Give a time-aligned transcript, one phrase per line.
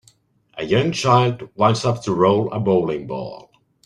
[0.55, 3.51] A young child winds up to roll a bowling ball